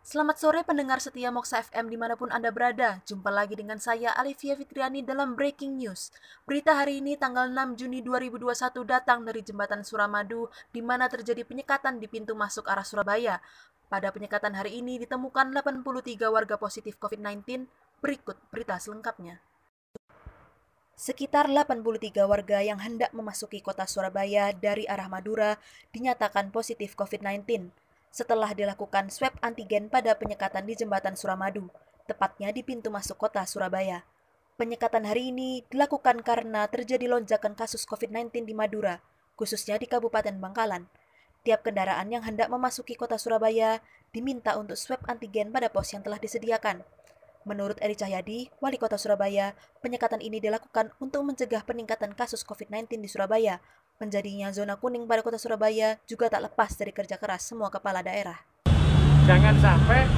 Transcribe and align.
Selamat 0.00 0.40
sore 0.40 0.64
pendengar 0.64 0.96
setia 1.04 1.28
Moksa 1.28 1.60
FM 1.60 1.92
di 1.92 2.00
mana 2.00 2.16
pun 2.16 2.32
Anda 2.32 2.48
berada. 2.48 3.04
Jumpa 3.04 3.28
lagi 3.28 3.52
dengan 3.52 3.76
saya 3.76 4.16
Alivia 4.16 4.56
Fitriani 4.56 5.04
dalam 5.04 5.36
Breaking 5.36 5.76
News. 5.76 6.08
Berita 6.48 6.72
hari 6.72 7.04
ini 7.04 7.20
tanggal 7.20 7.52
6 7.52 7.84
Juni 7.84 8.00
2021 8.00 8.80
datang 8.88 9.28
dari 9.28 9.44
Jembatan 9.44 9.84
Suramadu 9.84 10.48
di 10.72 10.80
mana 10.80 11.04
terjadi 11.12 11.44
penyekatan 11.44 12.00
di 12.00 12.08
pintu 12.08 12.32
masuk 12.32 12.64
arah 12.64 12.88
Surabaya. 12.88 13.44
Pada 13.92 14.08
penyekatan 14.08 14.56
hari 14.56 14.80
ini 14.80 14.96
ditemukan 15.04 15.52
83 15.52 16.32
warga 16.32 16.56
positif 16.56 16.96
COVID-19. 16.96 17.68
Berikut 18.00 18.40
berita 18.48 18.80
selengkapnya. 18.80 19.44
Sekitar 20.94 21.50
83 21.50 22.22
warga 22.22 22.62
yang 22.62 22.78
hendak 22.78 23.10
memasuki 23.10 23.58
kota 23.58 23.82
Surabaya 23.82 24.54
dari 24.54 24.86
arah 24.86 25.10
Madura 25.10 25.58
dinyatakan 25.90 26.54
positif 26.54 26.94
COVID-19 26.94 27.74
setelah 28.14 28.54
dilakukan 28.54 29.10
swab 29.10 29.34
antigen 29.42 29.90
pada 29.90 30.14
penyekatan 30.14 30.62
di 30.62 30.78
Jembatan 30.78 31.18
Suramadu, 31.18 31.66
tepatnya 32.06 32.54
di 32.54 32.62
pintu 32.62 32.94
masuk 32.94 33.18
kota 33.18 33.42
Surabaya. 33.42 34.06
Penyekatan 34.54 35.02
hari 35.02 35.34
ini 35.34 35.66
dilakukan 35.66 36.22
karena 36.22 36.62
terjadi 36.70 37.10
lonjakan 37.10 37.58
kasus 37.58 37.82
COVID-19 37.90 38.46
di 38.46 38.54
Madura, 38.54 39.02
khususnya 39.34 39.82
di 39.82 39.90
Kabupaten 39.90 40.38
Bangkalan. 40.38 40.86
Tiap 41.42 41.66
kendaraan 41.66 42.06
yang 42.06 42.22
hendak 42.22 42.46
memasuki 42.46 42.94
kota 42.94 43.18
Surabaya 43.18 43.82
diminta 44.14 44.54
untuk 44.54 44.78
swab 44.78 45.02
antigen 45.10 45.50
pada 45.50 45.74
pos 45.74 45.90
yang 45.90 46.06
telah 46.06 46.22
disediakan. 46.22 46.86
Menurut 47.44 47.76
Eri 47.84 47.92
Cahyadi, 47.92 48.48
Wali 48.56 48.80
Kota 48.80 48.96
Surabaya, 48.96 49.52
penyekatan 49.84 50.24
ini 50.24 50.40
dilakukan 50.40 50.96
untuk 50.96 51.28
mencegah 51.28 51.60
peningkatan 51.60 52.16
kasus 52.16 52.40
COVID-19 52.40 53.04
di 53.04 53.08
Surabaya. 53.08 53.60
Menjadinya 54.00 54.48
zona 54.48 54.80
kuning 54.80 55.04
pada 55.04 55.20
Kota 55.20 55.36
Surabaya 55.36 56.00
juga 56.08 56.32
tak 56.32 56.48
lepas 56.48 56.72
dari 56.72 56.96
kerja 56.96 57.20
keras 57.20 57.44
semua 57.44 57.68
kepala 57.68 58.00
daerah. 58.00 58.40
Jangan 59.28 59.60
sampai 59.60 60.08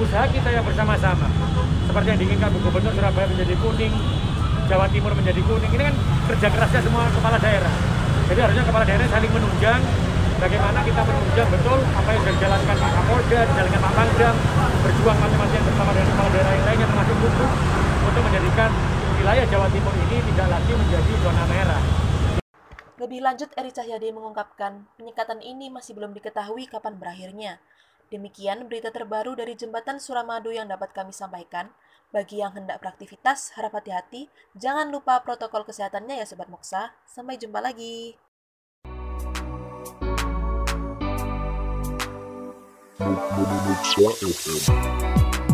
usaha 0.00 0.24
kita 0.32 0.48
yang 0.48 0.64
bersama-sama, 0.64 1.28
seperti 1.84 2.08
yang 2.08 2.20
diinginkan 2.24 2.48
Gubernur 2.56 2.92
Surabaya 2.96 3.28
menjadi 3.28 3.54
kuning, 3.60 3.94
Jawa 4.64 4.88
Timur 4.88 5.12
menjadi 5.12 5.44
kuning, 5.44 5.70
ini 5.76 5.84
kan 5.92 5.96
kerja 6.32 6.48
kerasnya 6.56 6.80
semua 6.88 7.04
kepala 7.12 7.36
daerah. 7.36 7.74
Jadi 8.32 8.40
harusnya 8.48 8.64
kepala 8.64 8.84
daerah 8.88 9.06
saling 9.12 9.28
menunjang 9.28 9.80
bagaimana 10.42 10.78
kita 10.82 11.00
menunjang 11.06 11.48
betul 11.54 11.78
apa 11.94 12.08
yang 12.10 12.20
sudah 12.26 12.34
dijalankan 12.34 12.74
Pak 12.74 12.90
Kapolda, 12.90 13.40
dijalankan 13.46 13.80
Pak 13.86 13.92
Pangdam, 13.94 14.34
berjuang 14.82 15.18
masing-masing 15.22 15.62
bersama 15.70 15.90
dengan 15.94 16.08
kepala 16.10 16.28
daerah 16.34 16.52
yang 16.58 16.66
lainnya 16.66 16.86
termasuk 16.90 17.16
buku 17.22 17.46
untuk 18.02 18.22
menjadikan 18.26 18.70
wilayah 19.22 19.44
Jawa 19.46 19.66
Timur 19.70 19.94
ini 19.94 20.16
tidak 20.34 20.48
lagi 20.50 20.72
menjadi 20.74 21.12
zona 21.22 21.44
merah. 21.46 21.82
Lebih 22.98 23.20
lanjut, 23.22 23.50
Eri 23.54 23.70
Cahyadi 23.70 24.08
mengungkapkan 24.10 24.72
penyekatan 24.98 25.38
ini 25.42 25.70
masih 25.70 25.94
belum 25.94 26.10
diketahui 26.10 26.66
kapan 26.66 26.98
berakhirnya. 26.98 27.62
Demikian 28.10 28.66
berita 28.66 28.90
terbaru 28.90 29.38
dari 29.38 29.54
Jembatan 29.54 30.02
Suramadu 30.02 30.50
yang 30.50 30.66
dapat 30.66 30.90
kami 30.90 31.14
sampaikan. 31.14 31.70
Bagi 32.12 32.44
yang 32.44 32.52
hendak 32.52 32.84
beraktivitas, 32.84 33.56
harap 33.56 33.72
hati-hati. 33.72 34.28
Jangan 34.52 34.92
lupa 34.92 35.24
protokol 35.24 35.64
kesehatannya 35.64 36.20
ya 36.20 36.26
Sobat 36.28 36.52
Moksa. 36.52 36.92
Sampai 37.08 37.40
jumpa 37.40 37.64
lagi. 37.64 38.20
Moksa 42.98 44.10
FM. 44.20 45.51